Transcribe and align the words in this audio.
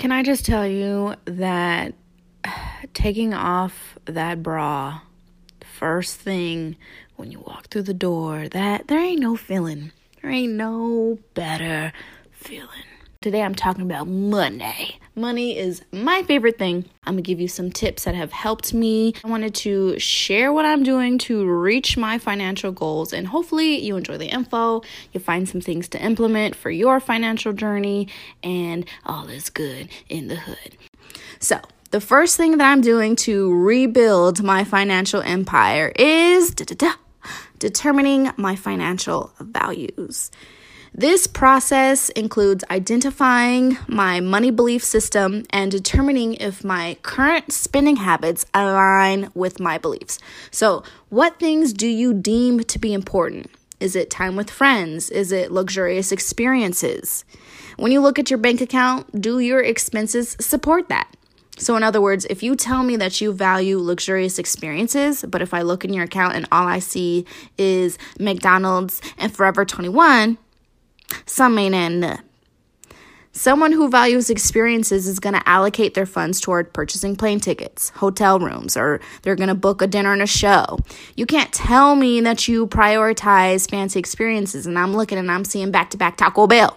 Can 0.00 0.12
I 0.12 0.22
just 0.22 0.46
tell 0.46 0.66
you 0.66 1.14
that 1.26 1.92
taking 2.94 3.34
off 3.34 3.98
that 4.06 4.42
bra 4.42 5.02
first 5.62 6.16
thing 6.16 6.76
when 7.16 7.30
you 7.30 7.40
walk 7.40 7.66
through 7.66 7.82
the 7.82 7.92
door, 7.92 8.48
that 8.48 8.88
there 8.88 8.98
ain't 8.98 9.20
no 9.20 9.36
feeling. 9.36 9.92
There 10.22 10.30
ain't 10.30 10.54
no 10.54 11.18
better 11.34 11.92
feeling. 12.30 12.89
Today 13.22 13.42
I'm 13.42 13.54
talking 13.54 13.82
about 13.82 14.08
money. 14.08 14.98
Money 15.14 15.58
is 15.58 15.82
my 15.92 16.22
favorite 16.22 16.56
thing. 16.56 16.86
I'm 17.04 17.16
gonna 17.16 17.20
give 17.20 17.38
you 17.38 17.48
some 17.48 17.70
tips 17.70 18.04
that 18.04 18.14
have 18.14 18.32
helped 18.32 18.72
me. 18.72 19.12
I 19.22 19.28
wanted 19.28 19.54
to 19.56 19.98
share 19.98 20.54
what 20.54 20.64
I'm 20.64 20.82
doing 20.82 21.18
to 21.18 21.44
reach 21.44 21.98
my 21.98 22.16
financial 22.16 22.72
goals, 22.72 23.12
and 23.12 23.26
hopefully, 23.26 23.78
you 23.78 23.98
enjoy 23.98 24.16
the 24.16 24.28
info. 24.28 24.80
You 25.12 25.20
find 25.20 25.46
some 25.46 25.60
things 25.60 25.86
to 25.88 26.02
implement 26.02 26.56
for 26.56 26.70
your 26.70 26.98
financial 26.98 27.52
journey, 27.52 28.08
and 28.42 28.86
all 29.04 29.28
is 29.28 29.50
good 29.50 29.90
in 30.08 30.28
the 30.28 30.36
hood. 30.36 30.78
So, 31.40 31.60
the 31.90 32.00
first 32.00 32.38
thing 32.38 32.56
that 32.56 32.72
I'm 32.72 32.80
doing 32.80 33.16
to 33.16 33.52
rebuild 33.52 34.42
my 34.42 34.64
financial 34.64 35.20
empire 35.20 35.92
is 35.94 36.54
determining 37.58 38.30
my 38.38 38.56
financial 38.56 39.34
values. 39.40 40.30
This 40.92 41.28
process 41.28 42.08
includes 42.10 42.64
identifying 42.68 43.78
my 43.86 44.18
money 44.18 44.50
belief 44.50 44.82
system 44.82 45.44
and 45.50 45.70
determining 45.70 46.34
if 46.34 46.64
my 46.64 46.96
current 47.02 47.52
spending 47.52 47.96
habits 47.96 48.44
align 48.52 49.30
with 49.32 49.60
my 49.60 49.78
beliefs. 49.78 50.18
So, 50.50 50.82
what 51.08 51.38
things 51.38 51.72
do 51.72 51.86
you 51.86 52.12
deem 52.12 52.64
to 52.64 52.78
be 52.78 52.92
important? 52.92 53.50
Is 53.78 53.94
it 53.94 54.10
time 54.10 54.34
with 54.34 54.50
friends? 54.50 55.10
Is 55.10 55.30
it 55.30 55.52
luxurious 55.52 56.10
experiences? 56.10 57.24
When 57.76 57.92
you 57.92 58.00
look 58.00 58.18
at 58.18 58.28
your 58.28 58.38
bank 58.38 58.60
account, 58.60 59.22
do 59.22 59.38
your 59.38 59.62
expenses 59.62 60.36
support 60.40 60.88
that? 60.88 61.08
So, 61.56 61.76
in 61.76 61.84
other 61.84 62.00
words, 62.00 62.26
if 62.28 62.42
you 62.42 62.56
tell 62.56 62.82
me 62.82 62.96
that 62.96 63.20
you 63.20 63.32
value 63.32 63.78
luxurious 63.78 64.40
experiences, 64.40 65.24
but 65.28 65.40
if 65.40 65.54
I 65.54 65.62
look 65.62 65.84
in 65.84 65.92
your 65.92 66.04
account 66.04 66.34
and 66.34 66.48
all 66.50 66.66
I 66.66 66.80
see 66.80 67.26
is 67.56 67.96
McDonald's 68.18 69.00
and 69.16 69.32
Forever 69.32 69.64
21, 69.64 70.36
some 71.30 71.58
ain't 71.58 71.74
in 71.74 72.18
Someone 73.32 73.70
who 73.70 73.88
values 73.88 74.28
experiences 74.28 75.06
is 75.06 75.20
going 75.20 75.34
to 75.34 75.48
allocate 75.48 75.94
their 75.94 76.04
funds 76.04 76.40
toward 76.40 76.72
purchasing 76.72 77.14
plane 77.14 77.38
tickets, 77.38 77.90
hotel 77.90 78.40
rooms, 78.40 78.76
or 78.76 79.00
they're 79.22 79.36
going 79.36 79.48
to 79.48 79.54
book 79.54 79.80
a 79.80 79.86
dinner 79.86 80.12
and 80.12 80.20
a 80.20 80.26
show. 80.26 80.80
You 81.14 81.26
can't 81.26 81.52
tell 81.52 81.94
me 81.94 82.20
that 82.22 82.48
you 82.48 82.66
prioritize 82.66 83.70
fancy 83.70 84.00
experiences, 84.00 84.66
and 84.66 84.76
I'm 84.76 84.94
looking 84.94 85.16
and 85.16 85.30
I'm 85.30 85.44
seeing 85.44 85.70
back 85.70 85.90
to 85.90 85.96
back 85.96 86.16
Taco 86.16 86.48
Bell. 86.48 86.76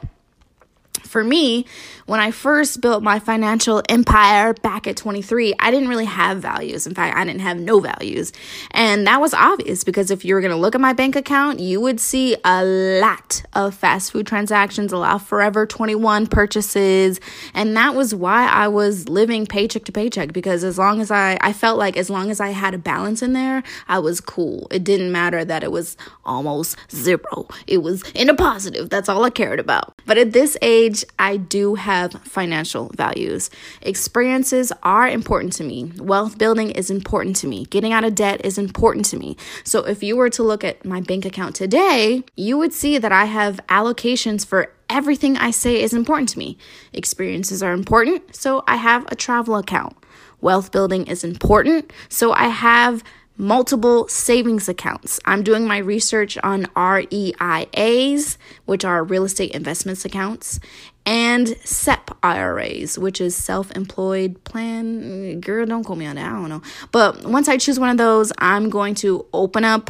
For 1.13 1.23
me, 1.23 1.67
when 2.07 2.19
I 2.19 2.31
first 2.31 2.81
built 2.81 3.03
my 3.03 3.19
financial 3.19 3.83
empire 3.87 4.55
back 4.55 4.87
at 4.87 4.97
23, 4.97 5.53
I 5.59 5.69
didn't 5.69 5.87
really 5.87 6.05
have 6.05 6.39
values. 6.39 6.87
In 6.87 6.95
fact, 6.95 7.15
I 7.15 7.23
didn't 7.23 7.41
have 7.41 7.59
no 7.59 7.79
values. 7.79 8.33
And 8.71 9.05
that 9.05 9.21
was 9.21 9.31
obvious 9.35 9.83
because 9.83 10.09
if 10.09 10.25
you 10.25 10.33
were 10.33 10.41
going 10.41 10.49
to 10.49 10.57
look 10.57 10.73
at 10.73 10.81
my 10.81 10.93
bank 10.93 11.15
account, 11.15 11.59
you 11.59 11.79
would 11.81 11.99
see 11.99 12.35
a 12.43 12.65
lot 12.65 13.43
of 13.53 13.75
fast 13.75 14.11
food 14.11 14.25
transactions, 14.25 14.91
a 14.91 14.97
lot 14.97 15.13
of 15.13 15.27
Forever 15.27 15.67
21 15.67 16.25
purchases. 16.25 17.19
And 17.53 17.77
that 17.77 17.93
was 17.93 18.15
why 18.15 18.47
I 18.47 18.67
was 18.67 19.07
living 19.07 19.45
paycheck 19.45 19.85
to 19.85 19.91
paycheck 19.91 20.33
because 20.33 20.63
as 20.63 20.79
long 20.79 20.99
as 20.99 21.11
I, 21.11 21.37
I 21.41 21.53
felt 21.53 21.77
like 21.77 21.95
as 21.95 22.09
long 22.09 22.31
as 22.31 22.39
I 22.39 22.49
had 22.49 22.73
a 22.73 22.79
balance 22.79 23.21
in 23.21 23.33
there, 23.33 23.61
I 23.87 23.99
was 23.99 24.19
cool. 24.19 24.67
It 24.71 24.83
didn't 24.83 25.11
matter 25.11 25.45
that 25.45 25.63
it 25.63 25.71
was 25.71 25.95
almost 26.25 26.75
zero, 26.91 27.47
it 27.67 27.83
was 27.83 28.01
in 28.15 28.29
a 28.29 28.33
positive. 28.33 28.89
That's 28.89 29.09
all 29.09 29.23
I 29.23 29.29
cared 29.29 29.59
about. 29.59 29.93
But 30.07 30.17
at 30.17 30.31
this 30.31 30.57
age, 30.63 31.02
I 31.19 31.37
do 31.37 31.75
have 31.75 32.13
financial 32.23 32.91
values. 32.95 33.49
Experiences 33.81 34.71
are 34.83 35.07
important 35.07 35.53
to 35.53 35.63
me. 35.63 35.91
Wealth 35.97 36.37
building 36.37 36.71
is 36.71 36.89
important 36.89 37.35
to 37.37 37.47
me. 37.47 37.65
Getting 37.65 37.93
out 37.93 38.03
of 38.03 38.15
debt 38.15 38.45
is 38.45 38.57
important 38.57 39.05
to 39.05 39.17
me. 39.17 39.37
So 39.63 39.85
if 39.85 40.03
you 40.03 40.15
were 40.15 40.29
to 40.31 40.43
look 40.43 40.63
at 40.63 40.85
my 40.85 41.01
bank 41.01 41.25
account 41.25 41.55
today, 41.55 42.23
you 42.35 42.57
would 42.57 42.73
see 42.73 42.97
that 42.97 43.11
I 43.11 43.25
have 43.25 43.59
allocations 43.67 44.45
for 44.45 44.71
everything 44.89 45.37
I 45.37 45.51
say 45.51 45.81
is 45.81 45.93
important 45.93 46.29
to 46.29 46.39
me. 46.39 46.57
Experiences 46.93 47.63
are 47.63 47.73
important, 47.73 48.35
so 48.35 48.63
I 48.67 48.75
have 48.75 49.05
a 49.11 49.15
travel 49.15 49.55
account. 49.55 49.97
Wealth 50.41 50.71
building 50.71 51.07
is 51.07 51.23
important, 51.23 51.91
so 52.09 52.33
I 52.33 52.49
have 52.49 53.03
multiple 53.37 54.07
savings 54.07 54.69
accounts. 54.69 55.19
I'm 55.25 55.43
doing 55.43 55.67
my 55.67 55.77
research 55.77 56.37
on 56.43 56.67
REIAs, 56.75 58.37
which 58.65 58.85
are 58.85 59.03
real 59.03 59.23
estate 59.23 59.51
investments 59.51 60.05
accounts, 60.05 60.59
and 61.05 61.49
SEP 61.63 62.11
IRAs, 62.23 62.97
which 62.97 63.19
is 63.19 63.35
self 63.35 63.71
employed 63.71 64.43
plan. 64.43 65.39
Girl, 65.41 65.65
don't 65.65 65.83
call 65.83 65.95
me 65.95 66.05
on 66.05 66.15
that. 66.15 66.25
I 66.25 66.31
don't 66.31 66.49
know. 66.49 66.61
But 66.91 67.25
once 67.25 67.47
I 67.47 67.57
choose 67.57 67.79
one 67.79 67.89
of 67.89 67.97
those, 67.97 68.31
I'm 68.37 68.69
going 68.69 68.95
to 68.95 69.25
open 69.33 69.65
up 69.65 69.89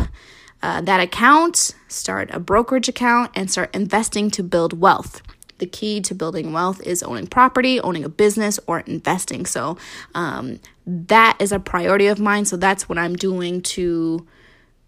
uh, 0.61 0.81
that 0.81 1.01
account, 1.01 1.75
start 1.89 2.29
a 2.31 2.39
brokerage 2.39 2.87
account, 2.87 3.31
and 3.35 3.51
start 3.51 3.75
investing 3.75 4.31
to 4.31 4.43
build 4.43 4.79
wealth 4.79 5.21
the 5.63 5.69
key 5.69 6.01
to 6.01 6.13
building 6.13 6.51
wealth 6.51 6.81
is 6.85 7.01
owning 7.03 7.25
property, 7.25 7.79
owning 7.79 8.03
a 8.03 8.09
business, 8.09 8.59
or 8.67 8.81
investing. 8.81 9.45
So 9.45 9.77
um, 10.13 10.59
that 10.85 11.37
is 11.39 11.53
a 11.53 11.59
priority 11.59 12.07
of 12.07 12.19
mine. 12.19 12.43
So 12.43 12.57
that's 12.57 12.89
what 12.89 12.97
I'm 12.97 13.15
doing 13.15 13.61
to 13.61 14.27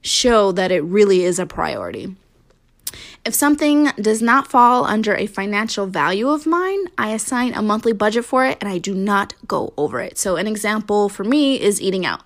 show 0.02 0.52
that 0.52 0.74
it 0.74 0.82
really 0.82 1.24
is 1.24 1.40
a 1.40 1.46
priority. 1.46 2.14
If 3.24 3.34
something 3.34 3.86
does 3.96 4.22
not 4.22 4.48
fall 4.48 4.84
under 4.84 5.16
a 5.16 5.28
financial 5.28 5.88
value 5.88 6.28
of 6.30 6.46
mine, 6.46 6.88
I 6.98 7.14
assign 7.14 7.54
a 7.54 7.62
monthly 7.62 7.94
budget 7.94 8.26
for 8.26 8.46
it 8.46 8.58
and 8.60 8.70
I 8.70 8.78
do 8.78 8.94
not 8.94 9.34
go 9.48 9.74
over 9.78 10.02
it. 10.02 10.18
So, 10.18 10.36
an 10.36 10.46
example 10.46 11.08
for 11.08 11.24
me 11.24 11.60
is 11.60 11.82
eating 11.82 12.06
out. 12.06 12.22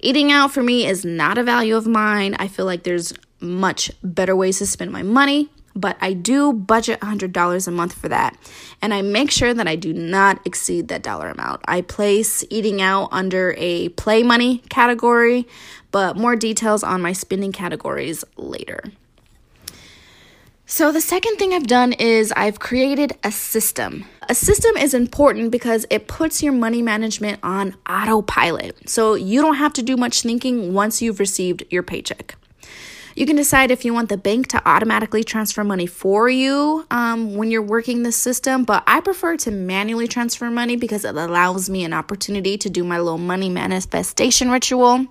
Eating 0.00 0.30
out 0.32 0.52
for 0.52 0.62
me 0.62 0.86
is 0.86 1.04
not 1.04 1.38
a 1.38 1.44
value 1.44 1.76
of 1.76 1.86
mine. 1.86 2.34
I 2.38 2.48
feel 2.48 2.66
like 2.66 2.82
there's 2.82 3.14
much 3.40 3.90
better 4.02 4.34
ways 4.34 4.58
to 4.58 4.66
spend 4.66 4.90
my 4.90 5.02
money 5.02 5.48
but 5.76 5.96
I 6.00 6.14
do 6.14 6.52
budget 6.52 7.00
$100 7.00 7.68
a 7.68 7.70
month 7.70 7.92
for 7.92 8.08
that. 8.08 8.36
And 8.82 8.92
I 8.92 9.02
make 9.02 9.30
sure 9.30 9.54
that 9.54 9.68
I 9.68 9.76
do 9.76 9.92
not 9.92 10.40
exceed 10.44 10.88
that 10.88 11.02
dollar 11.02 11.28
amount. 11.28 11.60
I 11.68 11.82
place 11.82 12.44
eating 12.50 12.80
out 12.82 13.08
under 13.12 13.54
a 13.58 13.90
play 13.90 14.22
money 14.22 14.58
category, 14.68 15.46
but 15.92 16.16
more 16.16 16.34
details 16.34 16.82
on 16.82 17.02
my 17.02 17.12
spending 17.12 17.52
categories 17.52 18.24
later. 18.36 18.82
So, 20.68 20.90
the 20.90 21.00
second 21.00 21.36
thing 21.36 21.52
I've 21.52 21.68
done 21.68 21.92
is 21.92 22.32
I've 22.32 22.58
created 22.58 23.16
a 23.22 23.30
system. 23.30 24.04
A 24.28 24.34
system 24.34 24.76
is 24.76 24.94
important 24.94 25.52
because 25.52 25.86
it 25.90 26.08
puts 26.08 26.42
your 26.42 26.52
money 26.52 26.82
management 26.82 27.38
on 27.44 27.76
autopilot. 27.88 28.88
So, 28.88 29.14
you 29.14 29.40
don't 29.40 29.54
have 29.54 29.72
to 29.74 29.82
do 29.82 29.96
much 29.96 30.22
thinking 30.22 30.74
once 30.74 31.00
you've 31.00 31.20
received 31.20 31.62
your 31.70 31.84
paycheck. 31.84 32.34
You 33.16 33.24
can 33.24 33.36
decide 33.36 33.70
if 33.70 33.82
you 33.86 33.94
want 33.94 34.10
the 34.10 34.18
bank 34.18 34.48
to 34.48 34.68
automatically 34.68 35.24
transfer 35.24 35.64
money 35.64 35.86
for 35.86 36.28
you 36.28 36.84
um, 36.90 37.34
when 37.34 37.50
you're 37.50 37.62
working 37.62 38.02
the 38.02 38.12
system, 38.12 38.64
but 38.64 38.84
I 38.86 39.00
prefer 39.00 39.38
to 39.38 39.50
manually 39.50 40.06
transfer 40.06 40.50
money 40.50 40.76
because 40.76 41.02
it 41.02 41.16
allows 41.16 41.70
me 41.70 41.82
an 41.84 41.94
opportunity 41.94 42.58
to 42.58 42.68
do 42.68 42.84
my 42.84 42.98
little 42.98 43.16
money 43.16 43.48
manifestation 43.48 44.50
ritual. 44.50 45.06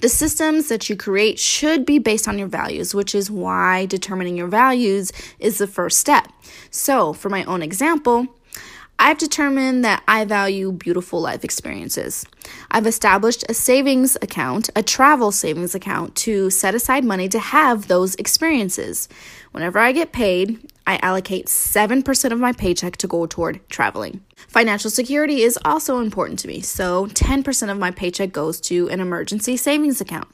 The 0.00 0.08
systems 0.08 0.68
that 0.68 0.88
you 0.88 0.96
create 0.96 1.38
should 1.38 1.84
be 1.84 1.98
based 1.98 2.26
on 2.26 2.38
your 2.38 2.48
values, 2.48 2.94
which 2.94 3.14
is 3.14 3.30
why 3.30 3.84
determining 3.84 4.34
your 4.34 4.48
values 4.48 5.12
is 5.38 5.58
the 5.58 5.66
first 5.66 5.98
step. 5.98 6.28
So, 6.70 7.12
for 7.12 7.28
my 7.28 7.44
own 7.44 7.60
example, 7.60 8.28
I've 8.98 9.18
determined 9.18 9.84
that 9.84 10.02
I 10.06 10.24
value 10.24 10.72
beautiful 10.72 11.20
life 11.20 11.44
experiences. 11.44 12.24
I've 12.70 12.86
established 12.86 13.44
a 13.48 13.54
savings 13.54 14.16
account, 14.22 14.70
a 14.76 14.82
travel 14.82 15.32
savings 15.32 15.74
account, 15.74 16.14
to 16.16 16.48
set 16.50 16.74
aside 16.74 17.04
money 17.04 17.28
to 17.28 17.38
have 17.38 17.88
those 17.88 18.14
experiences. 18.14 19.08
Whenever 19.52 19.78
I 19.78 19.92
get 19.92 20.12
paid, 20.12 20.70
I 20.86 20.98
allocate 21.02 21.46
7% 21.46 22.32
of 22.32 22.38
my 22.38 22.52
paycheck 22.52 22.96
to 22.98 23.06
go 23.06 23.26
toward 23.26 23.66
traveling. 23.68 24.22
Financial 24.48 24.90
security 24.90 25.42
is 25.42 25.58
also 25.64 25.98
important 25.98 26.38
to 26.40 26.48
me, 26.48 26.60
so 26.60 27.06
10% 27.06 27.70
of 27.70 27.78
my 27.78 27.90
paycheck 27.90 28.32
goes 28.32 28.60
to 28.62 28.88
an 28.90 29.00
emergency 29.00 29.56
savings 29.56 30.00
account. 30.00 30.28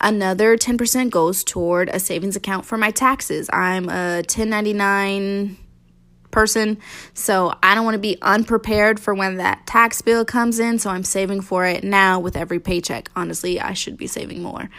Another 0.00 0.56
10% 0.56 1.10
goes 1.10 1.44
toward 1.44 1.90
a 1.90 2.00
savings 2.00 2.34
account 2.34 2.64
for 2.64 2.78
my 2.78 2.90
taxes. 2.90 3.50
I'm 3.52 3.88
a 3.88 4.22
1099 4.26 5.58
person. 6.30 6.78
So 7.14 7.54
I 7.62 7.74
don't 7.74 7.84
want 7.84 7.94
to 7.94 8.00
be 8.00 8.16
unprepared 8.22 9.00
for 9.00 9.14
when 9.14 9.36
that 9.36 9.66
tax 9.66 10.00
bill 10.02 10.24
comes 10.24 10.58
in. 10.58 10.78
So 10.78 10.90
I'm 10.90 11.04
saving 11.04 11.42
for 11.42 11.66
it 11.66 11.84
now 11.84 12.20
with 12.20 12.36
every 12.36 12.60
paycheck. 12.60 13.10
Honestly, 13.16 13.60
I 13.60 13.72
should 13.74 13.96
be 13.96 14.06
saving 14.06 14.42
more. 14.42 14.70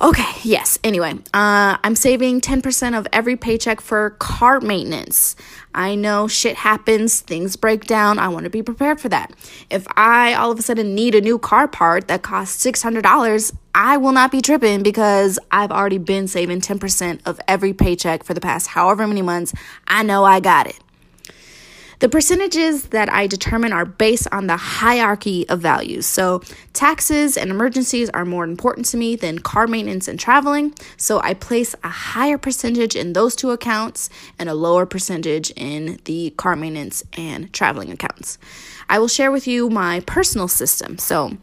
Okay, 0.00 0.30
yes. 0.44 0.78
Anyway, 0.84 1.14
uh, 1.34 1.76
I'm 1.82 1.96
saving 1.96 2.40
10% 2.40 2.96
of 2.96 3.08
every 3.12 3.34
paycheck 3.34 3.80
for 3.80 4.10
car 4.20 4.60
maintenance. 4.60 5.34
I 5.74 5.96
know 5.96 6.28
shit 6.28 6.54
happens, 6.54 7.20
things 7.20 7.56
break 7.56 7.84
down. 7.84 8.20
I 8.20 8.28
want 8.28 8.44
to 8.44 8.50
be 8.50 8.62
prepared 8.62 9.00
for 9.00 9.08
that. 9.08 9.32
If 9.70 9.88
I 9.96 10.34
all 10.34 10.52
of 10.52 10.58
a 10.60 10.62
sudden 10.62 10.94
need 10.94 11.16
a 11.16 11.20
new 11.20 11.36
car 11.36 11.66
part 11.66 12.06
that 12.06 12.22
costs 12.22 12.64
$600, 12.64 13.52
I 13.74 13.96
will 13.96 14.12
not 14.12 14.30
be 14.30 14.40
tripping 14.40 14.84
because 14.84 15.36
I've 15.50 15.72
already 15.72 15.98
been 15.98 16.28
saving 16.28 16.60
10% 16.60 17.20
of 17.26 17.40
every 17.48 17.72
paycheck 17.72 18.22
for 18.22 18.34
the 18.34 18.40
past 18.40 18.68
however 18.68 19.04
many 19.04 19.22
months. 19.22 19.52
I 19.88 20.04
know 20.04 20.22
I 20.22 20.38
got 20.38 20.68
it. 20.68 20.78
The 22.00 22.08
percentages 22.08 22.84
that 22.90 23.12
I 23.12 23.26
determine 23.26 23.72
are 23.72 23.84
based 23.84 24.28
on 24.30 24.46
the 24.46 24.56
hierarchy 24.56 25.48
of 25.48 25.60
values. 25.60 26.06
So, 26.06 26.42
taxes 26.72 27.36
and 27.36 27.50
emergencies 27.50 28.08
are 28.10 28.24
more 28.24 28.44
important 28.44 28.86
to 28.86 28.96
me 28.96 29.16
than 29.16 29.40
car 29.40 29.66
maintenance 29.66 30.06
and 30.06 30.18
traveling. 30.18 30.74
So, 30.96 31.20
I 31.20 31.34
place 31.34 31.74
a 31.82 31.88
higher 31.88 32.38
percentage 32.38 32.94
in 32.94 33.14
those 33.14 33.34
two 33.34 33.50
accounts 33.50 34.10
and 34.38 34.48
a 34.48 34.54
lower 34.54 34.86
percentage 34.86 35.50
in 35.56 35.98
the 36.04 36.30
car 36.36 36.54
maintenance 36.54 37.02
and 37.14 37.52
traveling 37.52 37.90
accounts. 37.90 38.38
I 38.88 39.00
will 39.00 39.08
share 39.08 39.32
with 39.32 39.48
you 39.48 39.68
my 39.68 39.98
personal 40.00 40.46
system. 40.46 40.98
So, 40.98 41.36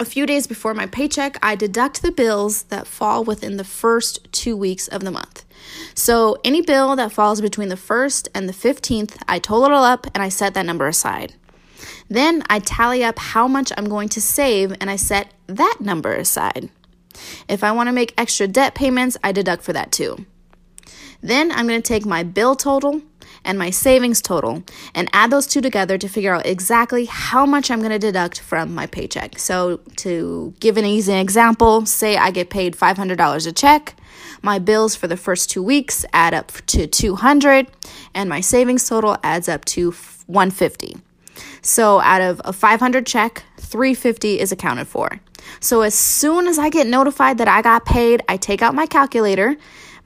a 0.00 0.04
few 0.04 0.26
days 0.26 0.48
before 0.48 0.74
my 0.74 0.86
paycheck, 0.86 1.38
I 1.40 1.54
deduct 1.54 2.02
the 2.02 2.12
bills 2.12 2.64
that 2.64 2.86
fall 2.86 3.22
within 3.22 3.58
the 3.58 3.64
first 3.64 4.32
two 4.32 4.56
weeks 4.56 4.88
of 4.88 5.04
the 5.04 5.10
month. 5.12 5.44
So, 5.94 6.36
any 6.44 6.62
bill 6.62 6.96
that 6.96 7.12
falls 7.12 7.40
between 7.40 7.68
the 7.68 7.74
1st 7.74 8.28
and 8.34 8.48
the 8.48 8.52
15th, 8.52 9.16
I 9.26 9.38
total 9.38 9.66
it 9.66 9.84
up 9.84 10.06
and 10.14 10.22
I 10.22 10.28
set 10.28 10.54
that 10.54 10.66
number 10.66 10.86
aside. 10.86 11.34
Then 12.08 12.42
I 12.48 12.58
tally 12.60 13.04
up 13.04 13.18
how 13.18 13.48
much 13.48 13.72
I'm 13.76 13.88
going 13.88 14.08
to 14.10 14.20
save 14.20 14.74
and 14.80 14.88
I 14.88 14.96
set 14.96 15.32
that 15.46 15.76
number 15.80 16.14
aside. 16.14 16.70
If 17.48 17.64
I 17.64 17.72
want 17.72 17.88
to 17.88 17.92
make 17.92 18.14
extra 18.16 18.46
debt 18.46 18.74
payments, 18.74 19.16
I 19.22 19.32
deduct 19.32 19.62
for 19.62 19.72
that 19.72 19.92
too. 19.92 20.24
Then 21.20 21.50
I'm 21.50 21.66
going 21.66 21.82
to 21.82 21.86
take 21.86 22.06
my 22.06 22.22
bill 22.22 22.54
total 22.54 23.02
and 23.48 23.58
my 23.58 23.70
savings 23.70 24.20
total 24.20 24.62
and 24.94 25.08
add 25.14 25.30
those 25.30 25.46
two 25.46 25.62
together 25.62 25.96
to 25.96 26.06
figure 26.06 26.34
out 26.34 26.46
exactly 26.46 27.06
how 27.06 27.46
much 27.46 27.70
I'm 27.70 27.78
going 27.78 27.90
to 27.90 27.98
deduct 27.98 28.40
from 28.40 28.74
my 28.74 28.86
paycheck. 28.86 29.38
So, 29.38 29.78
to 29.96 30.54
give 30.60 30.76
an 30.76 30.84
easy 30.84 31.14
example, 31.14 31.86
say 31.86 32.18
I 32.18 32.30
get 32.30 32.50
paid 32.50 32.76
$500 32.76 33.46
a 33.46 33.52
check, 33.52 33.96
my 34.42 34.58
bills 34.58 34.94
for 34.94 35.08
the 35.08 35.16
first 35.16 35.50
2 35.50 35.62
weeks 35.62 36.04
add 36.12 36.34
up 36.34 36.52
to 36.66 36.86
200 36.86 37.66
and 38.14 38.28
my 38.28 38.40
savings 38.40 38.86
total 38.86 39.16
adds 39.24 39.48
up 39.48 39.64
to 39.64 39.92
150. 40.26 40.98
So, 41.62 42.00
out 42.00 42.20
of 42.20 42.42
a 42.44 42.52
500 42.52 43.06
check, 43.06 43.44
350 43.56 44.40
is 44.40 44.52
accounted 44.52 44.88
for. 44.88 45.20
So, 45.60 45.80
as 45.80 45.94
soon 45.94 46.46
as 46.46 46.58
I 46.58 46.68
get 46.68 46.86
notified 46.86 47.38
that 47.38 47.48
I 47.48 47.62
got 47.62 47.86
paid, 47.86 48.22
I 48.28 48.36
take 48.36 48.60
out 48.60 48.74
my 48.74 48.84
calculator 48.84 49.56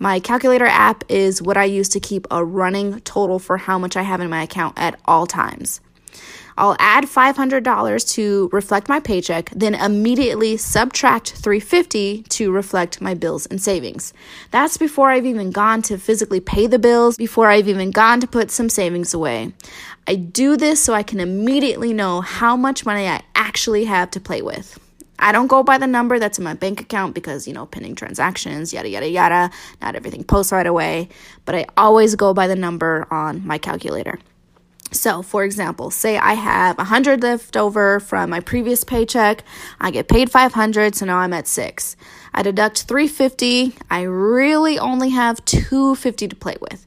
my 0.03 0.19
calculator 0.19 0.67
app 0.67 1.05
is 1.09 1.41
what 1.41 1.57
I 1.57 1.63
use 1.63 1.89
to 1.91 2.01
keep 2.01 2.27
a 2.29 2.45
running 2.45 2.99
total 3.03 3.39
for 3.39 3.57
how 3.57 3.79
much 3.79 3.97
I 3.97 4.03
have 4.03 4.21
in 4.21 4.29
my 4.29 4.43
account 4.43 4.77
at 4.77 4.99
all 5.05 5.29
times. 5.29 5.81
I'll 6.59 6.75
add 6.81 7.05
$500 7.05 8.15
to 8.15 8.51
reflect 8.53 8.89
my 8.89 8.99
paycheck, 8.99 9.51
then 9.55 9.77
immediately 9.77 10.57
subtract 10.57 11.31
350 11.35 12.25
to 12.25 12.51
reflect 12.51 13.01
my 13.01 13.15
bills 13.15 13.47
and 13.47 13.63
savings. 13.63 14.13
That's 14.51 14.77
before 14.77 15.09
I've 15.09 15.25
even 15.25 15.53
gone 15.53 15.83
to 15.83 15.97
physically 15.99 16.41
pay 16.41 16.67
the 16.67 16.81
bills, 16.81 17.17
before 17.17 17.49
I've 17.49 17.69
even 17.69 17.93
gone 17.93 18.21
to 18.23 18.27
put 18.27 18.51
some 18.51 18.69
savings 18.69 19.15
away. 19.15 19.53
I 20.09 20.17
do 20.17 20.57
this 20.57 20.83
so 20.83 20.95
I 20.95 21.05
can 21.05 21.21
immediately 21.21 21.93
know 21.93 22.23
how 22.23 22.57
much 22.57 22.85
money 22.85 23.07
I 23.07 23.23
actually 23.37 23.85
have 23.85 24.11
to 24.11 24.21
play 24.21 24.43
with. 24.43 24.82
I 25.23 25.31
don't 25.31 25.47
go 25.47 25.63
by 25.63 25.79
the 25.79 25.87
number 25.87 26.19
that's 26.19 26.39
in 26.39 26.45
my 26.45 26.55
bank 26.55 26.81
account 26.81 27.15
because, 27.15 27.47
you 27.47 27.55
know, 27.55 27.65
pending 27.65 27.95
transactions, 27.95 28.73
yada, 28.73 28.89
yada, 28.89 29.09
yada. 29.09 29.51
Not 29.81 29.95
everything 29.95 30.25
posts 30.25 30.51
right 30.51 30.67
away, 30.67 31.09
but 31.45 31.55
I 31.55 31.67
always 31.77 32.17
go 32.17 32.35
by 32.35 32.49
the 32.49 32.57
number 32.57 33.07
on 33.11 33.47
my 33.47 33.57
calculator. 33.57 34.19
So, 34.91 35.23
for 35.23 35.45
example, 35.45 35.91
say 35.91 36.19
I 36.19 36.35
have 36.35 36.77
100 36.77 37.23
left 37.23 37.57
over 37.57 38.01
from 38.01 38.31
my 38.31 38.41
previous 38.41 38.85
paycheck. 38.85 39.45
I 39.81 39.91
get 39.91 40.09
paid 40.09 40.31
500, 40.31 40.97
so 40.97 41.07
now 41.07 41.19
I'm 41.19 41.33
at 41.33 41.47
6. 41.47 41.97
I 42.35 42.43
deduct 42.43 42.83
350. 42.83 43.77
I 43.91 44.03
really 44.03 44.79
only 44.79 45.11
have 45.11 45.43
250 45.45 46.29
to 46.29 46.37
play 46.37 46.57
with. 46.61 46.85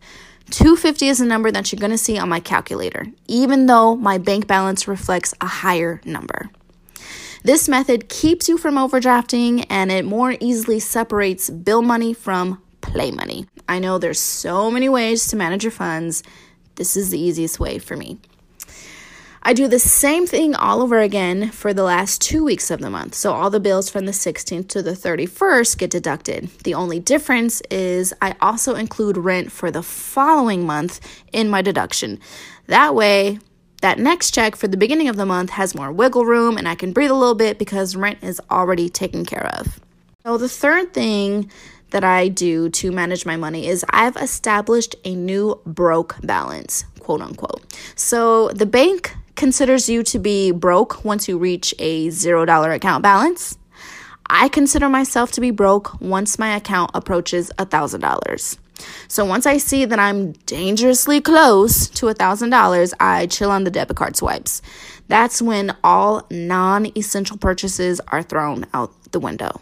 250 0.52 1.08
is 1.08 1.22
a 1.22 1.26
number 1.26 1.52
that 1.52 1.72
you're 1.72 1.80
going 1.80 1.90
to 1.92 1.98
see 1.98 2.20
on 2.20 2.30
my 2.30 2.40
calculator, 2.40 3.08
even 3.28 3.66
though 3.66 3.96
my 3.96 4.20
bank 4.20 4.46
balance 4.46 4.88
reflects 4.88 5.34
a 5.42 5.48
higher 5.48 6.02
number. 6.06 6.50
This 7.46 7.70
method 7.70 8.10
keeps 8.10 8.50
you 8.50 8.58
from 8.58 8.74
overdrafting 8.74 9.68
and 9.70 9.92
it 9.92 10.04
more 10.04 10.36
easily 10.40 10.80
separates 10.80 11.48
bill 11.48 11.84
money 11.84 12.12
from 12.12 12.60
play 12.82 13.12
money. 13.12 13.46
I 13.70 13.78
know 13.78 14.00
there's 14.00 14.20
so 14.20 14.72
many 14.72 14.90
ways 14.90 15.28
to 15.28 15.36
manage 15.36 15.64
your 15.64 15.70
funds. 15.70 16.24
This 16.74 16.98
is 16.98 17.12
the 17.12 17.20
easiest 17.20 17.60
way 17.60 17.78
for 17.78 17.96
me. 17.96 18.18
I 19.44 19.54
do 19.54 19.68
the 19.68 19.78
same 19.78 20.26
thing 20.26 20.56
all 20.56 20.82
over 20.82 21.00
again 21.00 21.52
for 21.52 21.72
the 21.72 21.84
last 21.84 22.20
two 22.20 22.44
weeks 22.44 22.72
of 22.72 22.80
the 22.80 22.90
month. 22.90 23.14
So 23.14 23.32
all 23.32 23.52
the 23.52 23.60
bills 23.60 23.92
from 23.92 24.08
the 24.08 24.12
16th 24.12 24.68
to 24.70 24.82
the 24.82 24.94
31st 24.94 25.78
get 25.78 25.92
deducted. 25.92 26.50
The 26.64 26.74
only 26.74 27.00
difference 27.00 27.62
is 27.70 28.12
I 28.24 28.36
also 28.42 28.74
include 28.74 29.18
rent 29.18 29.52
for 29.52 29.70
the 29.70 29.84
following 29.84 30.66
month 30.66 31.00
in 31.32 31.50
my 31.50 31.62
deduction. 31.62 32.20
That 32.66 32.96
way, 32.96 33.38
that 33.86 34.00
next 34.00 34.32
check 34.32 34.56
for 34.56 34.68
the 34.68 34.78
beginning 34.78 35.10
of 35.10 35.16
the 35.16 35.28
month 35.28 35.52
has 35.52 35.76
more 35.76 35.92
wiggle 35.92 36.26
room 36.26 36.58
and 36.58 36.68
I 36.68 36.74
can 36.74 36.92
breathe 36.92 37.12
a 37.12 37.14
little 37.14 37.36
bit 37.36 37.60
because 37.60 37.96
rent 37.96 38.18
is 38.24 38.42
already 38.50 38.90
taken 38.90 39.26
care 39.26 39.46
of. 39.60 39.80
So, 40.26 40.40
the 40.40 40.50
third 40.50 40.92
thing 40.92 41.52
that 41.92 42.04
I 42.04 42.30
do 42.30 42.70
to 42.70 42.92
manage 42.92 43.28
my 43.28 43.36
money 43.36 43.68
is 43.68 43.86
I've 43.92 44.16
established 44.16 44.96
a 45.06 45.14
new 45.14 45.62
broke 45.68 46.16
balance, 46.24 46.86
quote 47.00 47.22
unquote. 47.22 47.62
So, 47.96 48.50
the 48.50 48.66
bank 48.66 49.16
considers 49.36 49.88
you 49.88 50.02
to 50.02 50.18
be 50.18 50.50
broke 50.50 51.06
once 51.06 51.28
you 51.28 51.38
reach 51.38 51.76
a 51.78 52.08
$0 52.08 52.76
account 52.76 53.04
balance. 53.04 53.56
I 54.28 54.48
consider 54.48 54.90
myself 54.90 55.32
to 55.34 55.42
be 55.42 55.52
broke 55.52 56.02
once 56.02 56.40
my 56.40 56.56
account 56.56 56.90
approaches 56.96 57.52
a 57.60 57.68
$1,000. 57.68 58.58
So 59.08 59.26
once 59.26 59.46
I 59.46 59.58
see 59.58 59.86
that 59.86 60.00
I'm 60.00 60.34
dangerously 60.46 61.22
close 61.22 61.88
to 61.90 62.08
$1,000, 62.08 62.94
I 63.00 63.28
chill 63.28 63.52
on 63.52 63.64
the 63.64 63.72
debit 63.72 63.98
card 63.98 64.16
swipes. 64.16 64.62
That's 65.08 65.42
when 65.42 65.76
all 65.84 66.26
non 66.30 66.88
essential 66.98 67.38
purchases 67.38 68.02
are 68.08 68.24
thrown 68.24 68.66
out 68.74 68.92
the 69.12 69.20
window. 69.20 69.62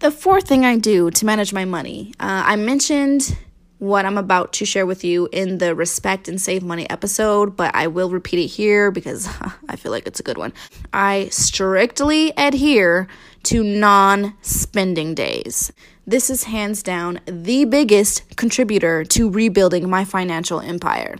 The 0.00 0.10
fourth 0.10 0.46
thing 0.46 0.64
I 0.64 0.76
do 0.76 1.10
to 1.10 1.24
manage 1.24 1.52
my 1.52 1.64
money, 1.64 2.12
uh, 2.20 2.42
I 2.44 2.56
mentioned 2.56 3.38
what 3.78 4.06
I'm 4.06 4.18
about 4.18 4.52
to 4.54 4.64
share 4.64 4.86
with 4.86 5.04
you 5.04 5.28
in 5.32 5.58
the 5.58 5.74
Respect 5.74 6.28
and 6.28 6.40
Save 6.40 6.62
Money 6.62 6.88
episode, 6.88 7.56
but 7.56 7.74
I 7.74 7.86
will 7.88 8.10
repeat 8.10 8.38
it 8.38 8.46
here 8.46 8.90
because 8.90 9.28
I 9.68 9.76
feel 9.76 9.92
like 9.92 10.06
it's 10.06 10.20
a 10.20 10.22
good 10.22 10.38
one. 10.38 10.52
I 10.92 11.28
strictly 11.30 12.32
adhere 12.36 13.08
to 13.44 13.62
non 13.62 14.34
spending 14.42 15.14
days. 15.14 15.72
This 16.06 16.30
is 16.30 16.44
hands 16.44 16.82
down 16.82 17.20
the 17.26 17.64
biggest 17.64 18.36
contributor 18.36 19.04
to 19.04 19.28
rebuilding 19.28 19.90
my 19.90 20.04
financial 20.04 20.60
empire. 20.60 21.16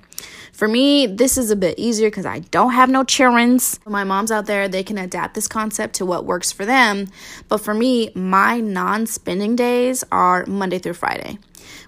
For 0.52 0.68
me, 0.68 1.06
this 1.06 1.36
is 1.36 1.50
a 1.50 1.56
bit 1.56 1.78
easier 1.78 2.08
because 2.08 2.24
I 2.24 2.38
don't 2.38 2.72
have 2.72 2.88
no 2.88 3.04
childrens. 3.04 3.78
My 3.84 4.04
moms 4.04 4.30
out 4.30 4.46
there, 4.46 4.68
they 4.68 4.82
can 4.82 4.96
adapt 4.96 5.34
this 5.34 5.48
concept 5.48 5.96
to 5.96 6.06
what 6.06 6.24
works 6.24 6.50
for 6.50 6.64
them. 6.64 7.08
But 7.48 7.58
for 7.58 7.74
me, 7.74 8.10
my 8.14 8.60
non 8.60 9.06
spending 9.06 9.54
days 9.54 10.02
are 10.10 10.46
Monday 10.46 10.78
through 10.78 10.94
Friday, 10.94 11.38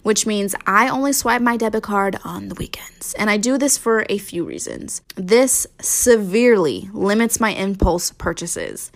which 0.02 0.26
means 0.26 0.54
I 0.66 0.88
only 0.88 1.12
swipe 1.12 1.42
my 1.42 1.56
debit 1.56 1.82
card 1.82 2.18
on 2.24 2.48
the 2.48 2.54
weekends. 2.54 3.14
And 3.14 3.28
I 3.30 3.36
do 3.36 3.58
this 3.58 3.78
for 3.78 4.04
a 4.08 4.18
few 4.18 4.44
reasons. 4.44 5.02
This 5.16 5.66
severely 5.80 6.88
limits 6.92 7.40
my 7.40 7.50
impulse 7.50 8.10
purchases. 8.12 8.90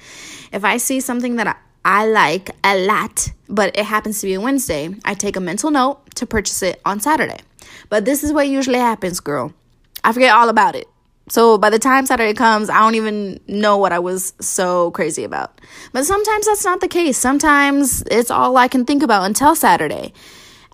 If 0.52 0.64
I 0.64 0.76
see 0.76 1.00
something 1.00 1.36
that 1.36 1.56
I 1.84 2.06
like 2.06 2.50
a 2.62 2.86
lot, 2.86 3.32
but 3.48 3.76
it 3.76 3.84
happens 3.84 4.20
to 4.20 4.26
be 4.26 4.34
a 4.34 4.40
Wednesday, 4.40 4.94
I 5.04 5.14
take 5.14 5.36
a 5.36 5.40
mental 5.40 5.70
note 5.70 6.14
to 6.16 6.26
purchase 6.26 6.62
it 6.62 6.80
on 6.84 7.00
Saturday. 7.00 7.40
But 7.88 8.04
this 8.04 8.22
is 8.22 8.32
what 8.32 8.48
usually 8.48 8.78
happens, 8.78 9.20
girl. 9.20 9.52
I 10.04 10.12
forget 10.12 10.34
all 10.34 10.48
about 10.48 10.74
it. 10.76 10.88
So 11.28 11.56
by 11.56 11.70
the 11.70 11.78
time 11.78 12.06
Saturday 12.06 12.34
comes, 12.34 12.68
I 12.68 12.80
don't 12.80 12.96
even 12.96 13.40
know 13.46 13.76
what 13.76 13.92
I 13.92 14.00
was 14.00 14.34
so 14.40 14.90
crazy 14.90 15.24
about. 15.24 15.60
But 15.92 16.04
sometimes 16.04 16.46
that's 16.46 16.64
not 16.64 16.80
the 16.80 16.88
case. 16.88 17.16
Sometimes 17.16 18.02
it's 18.10 18.30
all 18.30 18.56
I 18.56 18.68
can 18.68 18.84
think 18.84 19.02
about 19.02 19.24
until 19.24 19.54
Saturday. 19.54 20.12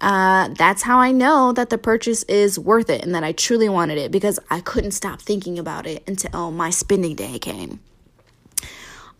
Uh, 0.00 0.49
that's 0.49 0.83
how 0.83 0.99
I 0.99 1.11
know 1.11 1.52
that 1.52 1.71
the 1.71 1.78
purchase 1.78 2.23
is 2.25 2.59
worth 2.59 2.88
it 2.88 3.02
and 3.02 3.14
that 3.14 3.25
I 3.25 3.33
truly 3.33 3.69
wanted 3.69 3.99
it 3.99 4.11
because 4.11 4.38
I 4.49 4.61
couldn't 4.61 4.93
stop 4.93 5.21
thinking 5.21 5.59
about 5.59 5.87
it 5.87 6.02
until 6.07 6.50
my 6.50 6.71
spending 6.71 7.14
day 7.14 7.38
came. 7.38 7.81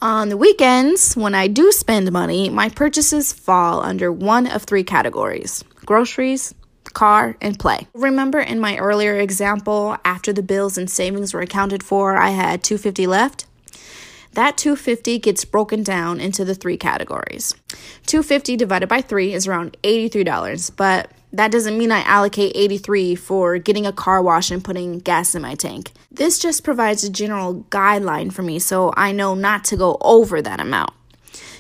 On 0.00 0.28
the 0.28 0.37
weekends, 0.37 1.16
when 1.16 1.35
I 1.35 1.49
do 1.49 1.73
spend 1.73 2.12
money, 2.12 2.49
my 2.50 2.68
purchases 2.68 3.32
fall 3.32 3.82
under 3.82 4.12
one 4.12 4.47
of 4.47 4.62
three 4.62 4.85
categories 4.85 5.64
groceries, 5.85 6.54
car, 6.92 7.37
and 7.40 7.58
play. 7.58 7.88
Remember 7.94 8.38
in 8.38 8.61
my 8.61 8.76
earlier 8.76 9.16
example, 9.16 9.97
after 10.04 10.32
the 10.32 10.42
bills 10.42 10.78
and 10.78 10.88
savings 10.88 11.35
were 11.35 11.40
accounted 11.40 11.82
for, 11.82 12.16
I 12.16 12.30
had 12.30 12.62
250 12.62 13.06
left? 13.06 13.47
That 14.32 14.56
250 14.56 15.18
gets 15.18 15.44
broken 15.44 15.82
down 15.82 16.20
into 16.20 16.44
the 16.44 16.54
three 16.54 16.76
categories. 16.76 17.54
250 18.06 18.56
divided 18.56 18.88
by 18.88 19.00
3 19.00 19.32
is 19.32 19.47
around 19.47 19.76
$83, 19.82 20.70
but 20.76 21.11
that 21.32 21.50
doesn't 21.50 21.76
mean 21.76 21.92
I 21.92 22.02
allocate 22.02 22.52
83 22.54 23.14
for 23.14 23.58
getting 23.58 23.87
a 23.87 23.92
car 23.92 24.23
wash 24.23 24.50
and 24.50 24.64
putting 24.64 24.99
gas 24.99 25.35
in 25.35 25.42
my 25.42 25.54
tank. 25.54 25.92
This 26.11 26.38
just 26.38 26.64
provides 26.64 27.04
a 27.04 27.11
general 27.11 27.66
guideline 27.70 28.32
for 28.32 28.42
me 28.42 28.58
so 28.58 28.92
I 28.97 29.12
know 29.12 29.35
not 29.35 29.64
to 29.64 29.76
go 29.76 29.99
over 30.00 30.40
that 30.40 30.61
amount. 30.61 30.92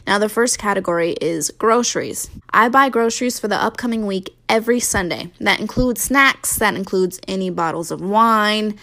Now, 0.06 0.18
the 0.18 0.30
first 0.30 0.58
category 0.58 1.12
is 1.20 1.50
groceries. 1.50 2.30
I 2.50 2.70
buy 2.70 2.88
groceries 2.88 3.38
for 3.38 3.46
the 3.46 3.62
upcoming 3.62 4.06
week 4.06 4.34
every 4.48 4.80
Sunday. 4.80 5.30
That 5.38 5.60
includes 5.60 6.00
snacks, 6.00 6.56
that 6.56 6.74
includes 6.74 7.20
any 7.28 7.50
bottles 7.50 7.90
of 7.90 8.00
wine. 8.00 8.78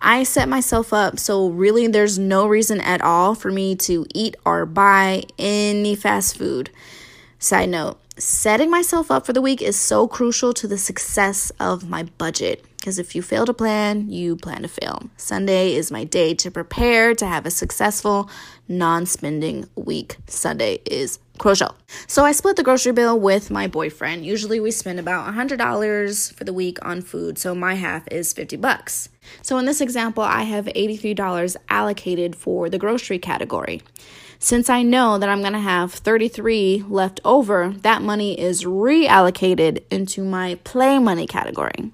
I 0.00 0.22
set 0.22 0.48
myself 0.48 0.92
up 0.92 1.18
so 1.18 1.48
really 1.48 1.86
there's 1.86 2.18
no 2.18 2.46
reason 2.46 2.80
at 2.80 3.02
all 3.02 3.34
for 3.34 3.50
me 3.50 3.74
to 3.76 4.06
eat 4.14 4.36
or 4.44 4.64
buy 4.66 5.24
any 5.38 5.94
fast 5.94 6.36
food. 6.36 6.70
Side 7.38 7.68
note, 7.68 7.98
setting 8.16 8.70
myself 8.70 9.10
up 9.10 9.26
for 9.26 9.32
the 9.32 9.42
week 9.42 9.62
is 9.62 9.76
so 9.76 10.08
crucial 10.08 10.52
to 10.54 10.66
the 10.66 10.78
success 10.78 11.50
of 11.60 11.88
my 11.88 12.04
budget. 12.04 12.64
Because 12.76 12.98
if 12.98 13.14
you 13.14 13.22
fail 13.22 13.44
to 13.44 13.52
plan, 13.52 14.08
you 14.08 14.36
plan 14.36 14.62
to 14.62 14.68
fail. 14.68 15.10
Sunday 15.16 15.74
is 15.74 15.90
my 15.90 16.04
day 16.04 16.32
to 16.34 16.50
prepare 16.50 17.14
to 17.14 17.26
have 17.26 17.44
a 17.44 17.50
successful, 17.50 18.30
non 18.68 19.04
spending 19.04 19.68
week. 19.74 20.16
Sunday 20.26 20.80
is 20.86 21.18
crucial. 21.38 21.74
So 22.06 22.24
I 22.24 22.32
split 22.32 22.56
the 22.56 22.62
grocery 22.62 22.92
bill 22.92 23.18
with 23.18 23.50
my 23.50 23.66
boyfriend. 23.66 24.24
Usually 24.24 24.60
we 24.60 24.70
spend 24.70 24.98
about 24.98 25.32
$100 25.34 26.32
for 26.32 26.44
the 26.44 26.52
week 26.52 26.78
on 26.82 27.02
food, 27.02 27.36
so 27.36 27.54
my 27.54 27.74
half 27.74 28.06
is 28.10 28.32
50 28.32 28.56
bucks. 28.56 29.08
So 29.42 29.58
in 29.58 29.66
this 29.66 29.80
example, 29.80 30.22
I 30.22 30.42
have 30.42 30.66
$83 30.66 31.56
allocated 31.68 32.36
for 32.36 32.68
the 32.68 32.78
grocery 32.78 33.18
category. 33.18 33.82
Since 34.38 34.70
I 34.70 34.82
know 34.82 35.18
that 35.18 35.28
I'm 35.28 35.40
going 35.40 35.52
to 35.52 35.58
have 35.58 35.92
33 35.92 36.84
left 36.88 37.20
over, 37.24 37.74
that 37.82 38.02
money 38.02 38.38
is 38.38 38.64
reallocated 38.64 39.82
into 39.90 40.24
my 40.24 40.54
play 40.62 40.98
money 40.98 41.26
category. 41.26 41.92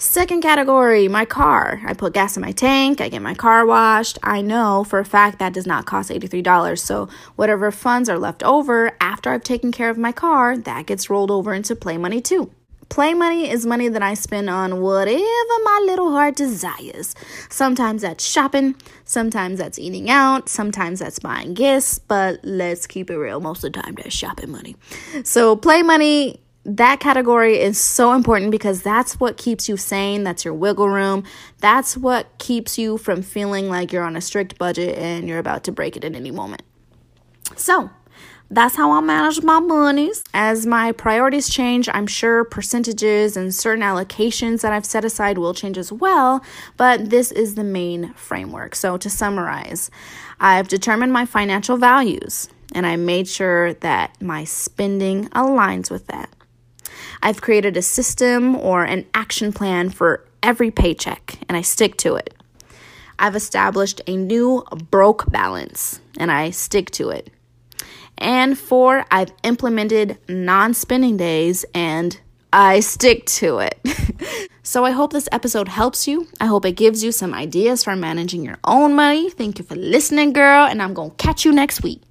Second 0.00 0.42
category, 0.42 1.08
my 1.08 1.24
car. 1.24 1.80
I 1.84 1.92
put 1.92 2.12
gas 2.12 2.36
in 2.36 2.42
my 2.42 2.52
tank, 2.52 3.00
I 3.00 3.08
get 3.08 3.20
my 3.20 3.34
car 3.34 3.66
washed. 3.66 4.16
I 4.22 4.42
know 4.42 4.84
for 4.84 5.00
a 5.00 5.04
fact 5.04 5.40
that 5.40 5.52
does 5.52 5.66
not 5.66 5.86
cost 5.86 6.10
$83. 6.10 6.78
So, 6.78 7.08
whatever 7.34 7.72
funds 7.72 8.08
are 8.08 8.18
left 8.18 8.44
over 8.44 8.92
after 9.00 9.30
I've 9.30 9.42
taken 9.42 9.72
care 9.72 9.90
of 9.90 9.98
my 9.98 10.12
car, 10.12 10.56
that 10.56 10.86
gets 10.86 11.10
rolled 11.10 11.32
over 11.32 11.52
into 11.52 11.74
play 11.74 11.98
money 11.98 12.20
too. 12.20 12.52
Play 12.88 13.14
money 13.14 13.50
is 13.50 13.66
money 13.66 13.88
that 13.88 14.02
I 14.02 14.14
spend 14.14 14.48
on 14.48 14.80
whatever 14.80 15.18
my 15.64 15.82
little 15.86 16.10
heart 16.10 16.36
desires. 16.36 17.14
Sometimes 17.50 18.02
that's 18.02 18.24
shopping, 18.24 18.76
sometimes 19.04 19.58
that's 19.58 19.78
eating 19.78 20.08
out, 20.08 20.48
sometimes 20.48 20.98
that's 21.00 21.18
buying 21.18 21.54
gifts, 21.54 21.98
but 21.98 22.40
let's 22.42 22.86
keep 22.86 23.10
it 23.10 23.16
real. 23.16 23.40
Most 23.40 23.62
of 23.62 23.72
the 23.72 23.82
time, 23.82 23.94
that's 23.94 24.14
shopping 24.14 24.50
money. 24.50 24.76
So, 25.22 25.54
play 25.54 25.82
money 25.82 26.40
that 26.64 27.00
category 27.00 27.58
is 27.58 27.80
so 27.80 28.12
important 28.12 28.50
because 28.50 28.82
that's 28.82 29.18
what 29.18 29.38
keeps 29.38 29.68
you 29.68 29.76
sane. 29.78 30.22
That's 30.22 30.44
your 30.44 30.52
wiggle 30.52 30.90
room. 30.90 31.24
That's 31.60 31.96
what 31.96 32.36
keeps 32.38 32.78
you 32.78 32.98
from 32.98 33.22
feeling 33.22 33.70
like 33.70 33.90
you're 33.90 34.04
on 34.04 34.16
a 34.16 34.20
strict 34.20 34.58
budget 34.58 34.98
and 34.98 35.26
you're 35.26 35.38
about 35.38 35.64
to 35.64 35.72
break 35.72 35.96
it 35.96 36.04
at 36.04 36.14
any 36.14 36.30
moment. 36.30 36.62
So, 37.56 37.90
that's 38.50 38.76
how 38.76 38.92
I 38.92 39.00
manage 39.00 39.42
my 39.42 39.60
monies. 39.60 40.24
As 40.32 40.64
my 40.64 40.92
priorities 40.92 41.50
change, 41.50 41.88
I'm 41.92 42.06
sure 42.06 42.44
percentages 42.44 43.36
and 43.36 43.54
certain 43.54 43.84
allocations 43.84 44.62
that 44.62 44.72
I've 44.72 44.86
set 44.86 45.04
aside 45.04 45.36
will 45.36 45.52
change 45.52 45.76
as 45.76 45.92
well, 45.92 46.42
but 46.78 47.10
this 47.10 47.30
is 47.30 47.56
the 47.56 47.64
main 47.64 48.14
framework. 48.14 48.74
So, 48.74 48.96
to 48.96 49.10
summarize, 49.10 49.90
I've 50.40 50.68
determined 50.68 51.12
my 51.12 51.26
financial 51.26 51.76
values 51.76 52.48
and 52.74 52.86
I 52.86 52.96
made 52.96 53.28
sure 53.28 53.74
that 53.74 54.20
my 54.20 54.44
spending 54.44 55.28
aligns 55.30 55.90
with 55.90 56.06
that. 56.06 56.30
I've 57.22 57.42
created 57.42 57.76
a 57.76 57.82
system 57.82 58.56
or 58.56 58.84
an 58.84 59.06
action 59.12 59.52
plan 59.52 59.90
for 59.90 60.24
every 60.42 60.70
paycheck 60.70 61.38
and 61.48 61.56
I 61.56 61.62
stick 61.62 61.96
to 61.98 62.16
it. 62.16 62.34
I've 63.18 63.36
established 63.36 64.00
a 64.06 64.16
new 64.16 64.64
broke 64.90 65.30
balance 65.30 66.00
and 66.18 66.30
I 66.30 66.50
stick 66.50 66.90
to 66.92 67.10
it. 67.10 67.30
And 68.18 68.58
four, 68.58 69.04
I've 69.10 69.32
implemented 69.42 70.18
non 70.28 70.74
spending 70.74 71.16
days 71.16 71.64
and 71.74 72.18
I 72.52 72.80
stick 72.80 73.26
to 73.26 73.58
it. 73.58 73.78
so 74.62 74.84
I 74.84 74.90
hope 74.90 75.12
this 75.12 75.28
episode 75.32 75.68
helps 75.68 76.08
you. 76.08 76.26
I 76.40 76.46
hope 76.46 76.64
it 76.64 76.72
gives 76.72 77.04
you 77.04 77.12
some 77.12 77.34
ideas 77.34 77.84
for 77.84 77.94
managing 77.94 78.44
your 78.44 78.58
own 78.64 78.94
money. 78.94 79.30
Thank 79.30 79.58
you 79.58 79.64
for 79.64 79.76
listening, 79.76 80.32
girl, 80.32 80.66
and 80.66 80.82
I'm 80.82 80.94
going 80.94 81.10
to 81.10 81.16
catch 81.16 81.44
you 81.44 81.52
next 81.52 81.82
week. 81.82 82.02